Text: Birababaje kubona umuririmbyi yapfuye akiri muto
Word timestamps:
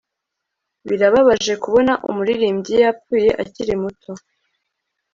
Birababaje 0.87 1.53
kubona 1.63 1.93
umuririmbyi 2.09 2.75
yapfuye 2.83 3.29
akiri 3.43 3.73
muto 3.81 4.11